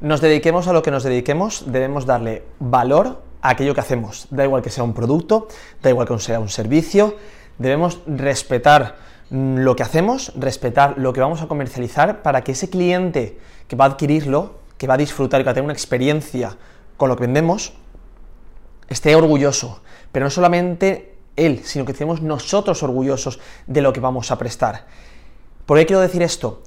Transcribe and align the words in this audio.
Nos 0.00 0.22
dediquemos 0.22 0.66
a 0.66 0.72
lo 0.72 0.82
que 0.82 0.90
nos 0.90 1.02
dediquemos, 1.02 1.64
debemos 1.66 2.06
darle 2.06 2.42
valor 2.58 3.20
a 3.42 3.50
aquello 3.50 3.74
que 3.74 3.80
hacemos. 3.80 4.28
Da 4.30 4.44
igual 4.44 4.62
que 4.62 4.70
sea 4.70 4.82
un 4.82 4.94
producto, 4.94 5.48
da 5.82 5.90
igual 5.90 6.08
que 6.08 6.18
sea 6.18 6.40
un 6.40 6.48
servicio, 6.48 7.16
debemos 7.58 8.00
respetar 8.06 8.96
lo 9.28 9.76
que 9.76 9.82
hacemos, 9.82 10.32
respetar 10.36 10.96
lo 10.96 11.12
que 11.12 11.20
vamos 11.20 11.42
a 11.42 11.48
comercializar 11.48 12.22
para 12.22 12.42
que 12.42 12.52
ese 12.52 12.70
cliente 12.70 13.38
que 13.68 13.76
va 13.76 13.84
a 13.84 13.88
adquirirlo, 13.88 14.60
que 14.78 14.86
va 14.86 14.94
a 14.94 14.96
disfrutar 14.96 15.42
y 15.42 15.44
que 15.44 15.48
va 15.48 15.50
a 15.50 15.54
tener 15.54 15.64
una 15.64 15.74
experiencia 15.74 16.56
con 16.96 17.10
lo 17.10 17.16
que 17.16 17.24
vendemos, 17.24 17.74
esté 18.88 19.14
orgulloso. 19.14 19.82
Pero 20.12 20.24
no 20.24 20.30
solamente 20.30 21.14
él, 21.36 21.60
sino 21.62 21.84
que 21.84 21.92
estemos 21.92 22.22
nosotros 22.22 22.82
orgullosos 22.82 23.38
de 23.66 23.82
lo 23.82 23.92
que 23.92 24.00
vamos 24.00 24.30
a 24.30 24.38
prestar. 24.38 24.86
¿Por 25.66 25.76
qué 25.76 25.84
quiero 25.84 26.00
decir 26.00 26.22
esto? 26.22 26.62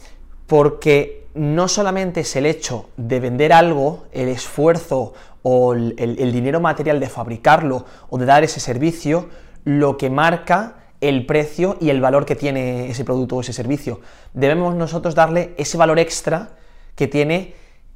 Porque 0.46 1.23
no 1.36 1.68
solamente 1.68 2.22
es 2.22 2.36
el 2.36 2.46
hecho 2.46 2.90
de 2.98 3.20
vender 3.20 3.54
algo, 3.54 4.06
el 4.12 4.30
esfuerzo 4.30 5.14
o 5.42 5.74
el, 5.74 6.32
dinero 6.32 6.60
material 6.60 7.00
de 7.00 7.10
fabricarlo 7.10 7.86
o 8.10 8.18
de 8.18 8.26
dar 8.26 8.44
ese 8.44 8.60
servicio, 8.60 9.30
lo 9.64 9.98
que 9.98 10.10
marca 10.10 10.76
el 11.02 11.26
precio 11.26 11.78
y 11.82 11.90
el 11.90 12.00
valor 12.00 12.26
que 12.26 12.36
tiene 12.36 12.90
ese 12.90 13.04
producto 13.04 13.36
o 13.36 13.42
ese 13.42 13.52
servicio. 13.52 14.00
Debemos 14.34 14.76
nosotros 14.76 15.16
darle 15.16 15.54
ese 15.58 15.78
valor 15.78 16.00
extra 16.00 16.52
que 16.96 17.08
tiene 17.08 17.56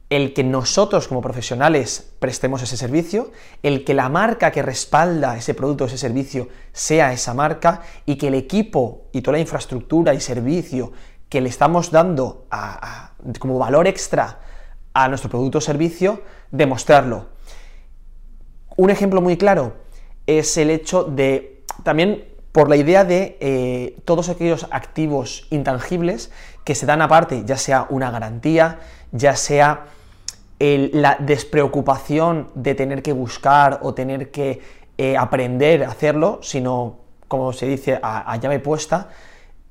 el 0.09 0.33
que 0.33 0.43
nosotros 0.43 1.07
como 1.07 1.21
profesionales 1.21 2.13
prestemos 2.19 2.61
ese 2.61 2.77
servicio, 2.77 3.31
el 3.61 3.83
que 3.83 3.93
la 3.93 4.09
marca 4.09 4.51
que 4.51 4.61
respalda 4.61 5.37
ese 5.37 5.53
producto 5.53 5.83
o 5.83 5.87
ese 5.87 5.97
servicio 5.97 6.47
sea 6.71 7.11
esa 7.11 7.33
marca 7.33 7.81
y 8.05 8.15
que 8.15 8.27
el 8.27 8.33
equipo 8.33 9.07
y 9.11 9.21
toda 9.21 9.37
la 9.37 9.41
infraestructura 9.41 10.13
y 10.13 10.21
servicio 10.21 10.93
que 11.29 11.41
le 11.41 11.49
estamos 11.49 11.91
dando 11.91 12.45
como 13.39 13.59
valor 13.59 13.87
extra 13.87 14.39
a 14.93 15.07
nuestro 15.07 15.29
producto 15.29 15.59
o 15.59 15.61
servicio, 15.61 16.21
demostrarlo. 16.51 17.27
Un 18.75 18.89
ejemplo 18.89 19.21
muy 19.21 19.37
claro 19.37 19.75
es 20.25 20.57
el 20.57 20.69
hecho 20.69 21.03
de 21.03 21.63
también 21.83 22.25
por 22.51 22.69
la 22.69 22.75
idea 22.75 23.03
de 23.03 23.37
eh, 23.39 23.99
todos 24.05 24.29
aquellos 24.29 24.67
activos 24.71 25.47
intangibles 25.51 26.31
que 26.63 26.75
se 26.75 26.85
dan 26.85 27.01
aparte, 27.01 27.43
ya 27.45 27.55
sea 27.55 27.85
una 27.89 28.09
garantía, 28.09 28.79
ya 29.11 29.35
sea 29.35 29.85
la 30.59 31.17
despreocupación 31.19 32.49
de 32.55 32.73
tener 32.73 33.03
que 33.03 33.13
buscar 33.13 33.79
o 33.83 33.93
tener 33.93 34.31
que 34.31 34.59
eh, 34.97 35.15
aprender 35.15 35.83
a 35.83 35.89
hacerlo, 35.89 36.39
sino, 36.41 36.97
como 37.27 37.53
se 37.53 37.67
dice, 37.67 37.99
a, 38.01 38.35
llave 38.37 38.59
puesta. 38.59 39.09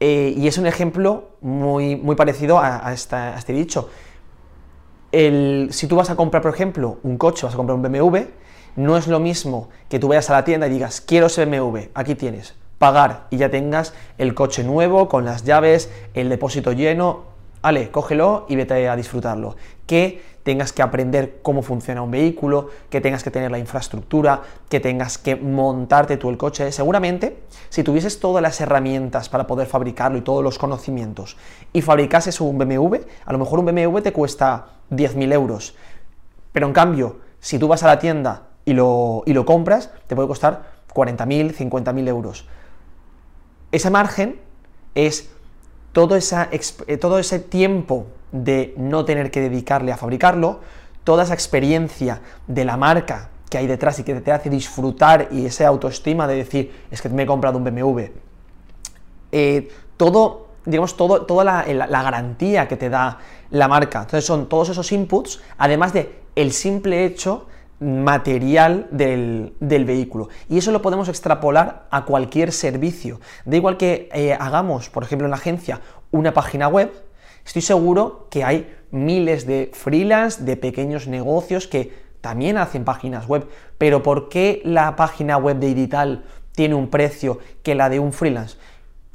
Eh, 0.00 0.34
y 0.36 0.46
es 0.46 0.58
un 0.58 0.66
ejemplo 0.66 1.30
muy, 1.40 1.96
muy 1.96 2.16
parecido 2.16 2.58
a, 2.58 2.92
este 2.92 3.52
dicho. 3.52 3.88
si 5.10 5.86
tú 5.86 5.96
vas 5.96 6.10
a 6.10 6.16
comprar, 6.16 6.42
por 6.42 6.52
ejemplo, 6.52 6.98
un 7.02 7.16
coche, 7.16 7.46
vas 7.46 7.54
a 7.54 7.56
comprar 7.56 7.76
un 7.76 7.82
BMW, 7.82 8.18
no 8.76 8.96
es 8.96 9.06
lo 9.06 9.20
mismo 9.20 9.70
que 9.88 9.98
tú 9.98 10.08
vayas 10.08 10.28
a 10.30 10.34
la 10.34 10.44
tienda 10.44 10.66
y 10.66 10.70
digas, 10.70 11.00
quiero 11.00 11.26
ese 11.26 11.46
BMW, 11.46 11.88
aquí 11.94 12.14
tienes 12.14 12.54
pagar 12.78 13.26
y 13.30 13.38
ya 13.38 13.50
tengas 13.50 13.94
el 14.18 14.34
coche 14.34 14.62
nuevo, 14.62 15.08
con 15.08 15.24
las 15.24 15.44
llaves, 15.44 15.90
el 16.14 16.28
depósito 16.28 16.72
lleno, 16.72 17.24
vale, 17.62 17.90
cógelo 17.90 18.46
y 18.48 18.56
vete 18.56 18.88
a 18.88 18.96
disfrutarlo. 18.96 19.56
Que 19.86 20.22
tengas 20.46 20.72
que 20.72 20.80
aprender 20.80 21.40
cómo 21.42 21.60
funciona 21.60 22.02
un 22.02 22.12
vehículo, 22.12 22.68
que 22.88 23.00
tengas 23.00 23.24
que 23.24 23.32
tener 23.32 23.50
la 23.50 23.58
infraestructura, 23.58 24.42
que 24.68 24.78
tengas 24.78 25.18
que 25.18 25.34
montarte 25.34 26.18
tú 26.18 26.30
el 26.30 26.36
coche. 26.36 26.70
Seguramente, 26.70 27.42
si 27.68 27.82
tuvieses 27.82 28.20
todas 28.20 28.40
las 28.40 28.60
herramientas 28.60 29.28
para 29.28 29.48
poder 29.48 29.66
fabricarlo 29.66 30.18
y 30.18 30.20
todos 30.20 30.44
los 30.44 30.56
conocimientos 30.56 31.36
y 31.72 31.82
fabricases 31.82 32.40
un 32.40 32.58
BMW, 32.58 32.98
a 33.24 33.32
lo 33.32 33.38
mejor 33.40 33.58
un 33.58 33.66
BMW 33.66 33.98
te 33.98 34.12
cuesta 34.12 34.66
10.000 34.92 35.32
euros. 35.32 35.74
Pero 36.52 36.68
en 36.68 36.72
cambio, 36.72 37.16
si 37.40 37.58
tú 37.58 37.66
vas 37.66 37.82
a 37.82 37.88
la 37.88 37.98
tienda 37.98 38.44
y 38.64 38.72
lo, 38.72 39.24
y 39.26 39.32
lo 39.32 39.44
compras, 39.44 39.90
te 40.06 40.14
puede 40.14 40.28
costar 40.28 40.70
40.000, 40.94 41.56
50.000 41.56 42.06
euros. 42.06 42.46
Ese 43.72 43.90
margen 43.90 44.38
es 44.94 45.28
todo, 45.90 46.14
esa, 46.14 46.48
eh, 46.52 46.96
todo 46.98 47.18
ese 47.18 47.40
tiempo 47.40 48.06
de 48.44 48.74
no 48.76 49.04
tener 49.04 49.30
que 49.30 49.40
dedicarle 49.40 49.92
a 49.92 49.96
fabricarlo, 49.96 50.60
toda 51.04 51.22
esa 51.22 51.34
experiencia 51.34 52.20
de 52.46 52.64
la 52.64 52.76
marca 52.76 53.30
que 53.48 53.58
hay 53.58 53.66
detrás 53.66 53.98
y 54.00 54.02
que 54.02 54.14
te 54.16 54.32
hace 54.32 54.50
disfrutar 54.50 55.28
y 55.30 55.46
esa 55.46 55.68
autoestima 55.68 56.26
de 56.26 56.36
decir, 56.36 56.72
es 56.90 57.00
que 57.00 57.08
me 57.08 57.22
he 57.22 57.26
comprado 57.26 57.58
un 57.58 57.64
BMW. 57.64 58.10
Eh, 59.32 59.68
todo, 59.96 60.48
digamos, 60.64 60.96
todo, 60.96 61.24
toda 61.24 61.44
la, 61.44 62.02
garantía 62.02 62.66
que 62.66 62.76
te 62.76 62.90
da 62.90 63.18
la 63.50 63.68
marca. 63.68 64.00
Entonces 64.00 64.24
son 64.24 64.48
todos 64.48 64.70
esos 64.70 64.90
inputs, 64.92 65.40
además 65.58 65.92
de 65.92 66.22
el 66.34 66.52
simple 66.52 67.04
hecho 67.04 67.46
material 67.78 68.88
del, 68.90 69.54
vehículo. 69.60 70.28
Y 70.48 70.58
eso 70.58 70.72
lo 70.72 70.82
podemos 70.82 71.08
extrapolar 71.08 71.86
a 71.90 72.04
cualquier 72.04 72.50
servicio. 72.52 73.20
Da 73.44 73.56
igual 73.56 73.76
que 73.76 74.08
eh, 74.12 74.36
hagamos, 74.38 74.90
por 74.90 75.04
ejemplo, 75.04 75.26
en 75.26 75.30
la 75.30 75.36
agencia, 75.36 75.80
una 76.10 76.32
página 76.32 76.68
web, 76.68 76.90
estoy 77.46 77.62
seguro 77.62 78.26
que 78.30 78.44
hay 78.44 78.76
miles 78.90 79.46
de 79.46 79.70
freelance, 79.72 80.42
de 80.42 80.56
pequeños 80.56 81.06
negocios 81.06 81.66
que 81.66 82.04
también 82.20 82.58
hacen 82.58 82.84
páginas 82.84 83.26
web, 83.28 83.48
pero 83.78 84.02
¿por 84.02 84.28
qué 84.28 84.60
la 84.64 84.96
página 84.96 85.36
web 85.36 85.58
de 85.58 85.70
Edital 85.70 86.24
tiene 86.52 86.74
un 86.74 86.88
precio 86.88 87.38
que 87.62 87.74
la 87.74 87.88
de 87.88 88.00
un 88.00 88.12
freelance? 88.12 88.56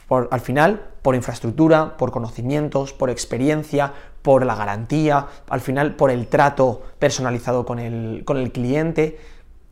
Por, 0.08 0.30
al 0.32 0.40
final, 0.40 0.92
por 1.02 1.16
infraestructura, 1.16 1.98
por 1.98 2.12
conocimientos, 2.12 2.94
por 2.94 3.10
experiencia, 3.10 3.94
por 4.22 4.46
la 4.46 4.56
garantía, 4.56 5.28
al 5.50 5.62
final 5.62 5.96
por 5.96 6.12
el 6.12 6.28
trato 6.28 6.84
personalizado 7.00 7.66
con 7.66 7.80
el, 7.80 8.24
con 8.24 8.38
el 8.38 8.52
cliente, 8.52 9.20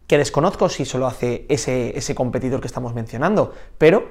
que 0.08 0.18
desconozco 0.18 0.70
si 0.70 0.86
solo 0.86 1.06
hace 1.06 1.46
ese, 1.50 1.98
ese 1.98 2.16
competidor 2.16 2.62
que 2.62 2.68
estamos 2.68 2.94
mencionando, 2.94 3.54
pero 3.78 4.10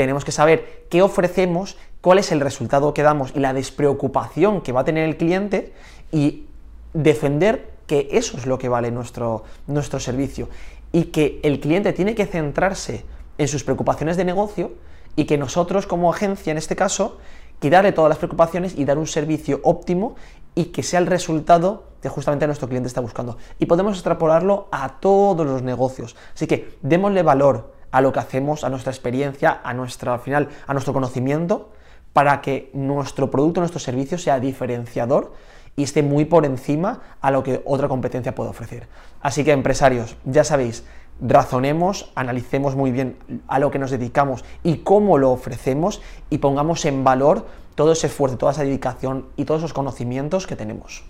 tenemos 0.00 0.24
que 0.24 0.32
saber 0.32 0.86
qué 0.88 1.02
ofrecemos, 1.02 1.76
cuál 2.00 2.18
es 2.18 2.32
el 2.32 2.40
resultado 2.40 2.94
que 2.94 3.02
damos 3.02 3.32
y 3.34 3.38
la 3.38 3.52
despreocupación 3.52 4.62
que 4.62 4.72
va 4.72 4.80
a 4.80 4.84
tener 4.84 5.06
el 5.06 5.18
cliente 5.18 5.74
y 6.10 6.46
defender 6.94 7.68
que 7.86 8.08
eso 8.12 8.38
es 8.38 8.46
lo 8.46 8.58
que 8.58 8.70
vale 8.70 8.90
nuestro, 8.90 9.44
nuestro 9.66 10.00
servicio 10.00 10.48
y 10.90 11.04
que 11.12 11.38
el 11.42 11.60
cliente 11.60 11.92
tiene 11.92 12.14
que 12.14 12.24
centrarse 12.24 13.04
en 13.36 13.46
sus 13.46 13.62
preocupaciones 13.62 14.16
de 14.16 14.24
negocio 14.24 14.72
y 15.16 15.26
que 15.26 15.36
nosotros 15.36 15.86
como 15.86 16.10
agencia 16.10 16.50
en 16.50 16.56
este 16.56 16.76
caso 16.76 17.18
quitarle 17.58 17.92
todas 17.92 18.08
las 18.08 18.16
preocupaciones 18.16 18.78
y 18.78 18.86
dar 18.86 18.96
un 18.96 19.06
servicio 19.06 19.60
óptimo 19.64 20.16
y 20.54 20.66
que 20.66 20.82
sea 20.82 20.98
el 21.00 21.08
resultado 21.08 21.84
que 22.00 22.08
justamente 22.08 22.46
nuestro 22.46 22.68
cliente 22.68 22.86
está 22.86 23.02
buscando. 23.02 23.36
Y 23.58 23.66
podemos 23.66 23.92
extrapolarlo 23.92 24.68
a 24.72 24.98
todos 24.98 25.46
los 25.46 25.60
negocios. 25.60 26.16
Así 26.34 26.46
que 26.46 26.78
démosle 26.80 27.22
valor 27.22 27.79
a 27.90 28.00
lo 28.00 28.12
que 28.12 28.20
hacemos, 28.20 28.64
a 28.64 28.70
nuestra 28.70 28.92
experiencia, 28.92 29.60
a 29.62 29.74
nuestra, 29.74 30.14
al 30.14 30.20
final, 30.20 30.48
a 30.66 30.72
nuestro 30.72 30.92
conocimiento, 30.92 31.70
para 32.12 32.40
que 32.40 32.70
nuestro 32.72 33.30
producto, 33.30 33.60
nuestro 33.60 33.80
servicio 33.80 34.18
sea 34.18 34.40
diferenciador 34.40 35.32
y 35.76 35.84
esté 35.84 36.02
muy 36.02 36.24
por 36.24 36.44
encima 36.44 37.00
a 37.20 37.30
lo 37.30 37.42
que 37.42 37.62
otra 37.64 37.88
competencia 37.88 38.34
puede 38.34 38.50
ofrecer. 38.50 38.88
Así 39.22 39.44
que 39.44 39.52
empresarios, 39.52 40.16
ya 40.24 40.44
sabéis, 40.44 40.84
razonemos, 41.20 42.10
analicemos 42.14 42.74
muy 42.74 42.90
bien 42.90 43.16
a 43.46 43.58
lo 43.58 43.70
que 43.70 43.78
nos 43.78 43.90
dedicamos 43.90 44.44
y 44.62 44.78
cómo 44.78 45.18
lo 45.18 45.30
ofrecemos 45.30 46.00
y 46.30 46.38
pongamos 46.38 46.84
en 46.84 47.04
valor 47.04 47.46
todo 47.74 47.92
ese 47.92 48.08
esfuerzo, 48.08 48.38
toda 48.38 48.52
esa 48.52 48.64
dedicación 48.64 49.26
y 49.36 49.44
todos 49.44 49.60
esos 49.60 49.72
conocimientos 49.72 50.46
que 50.46 50.56
tenemos. 50.56 51.04